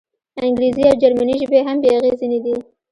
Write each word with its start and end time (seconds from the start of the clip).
انګریزي 0.47 0.83
او 0.89 0.95
جرمني 1.01 1.35
ژبې 1.41 1.59
هم 1.67 1.77
بې 1.81 1.89
اغېزې 1.97 2.27
نه 2.33 2.39
دي. 2.45 2.55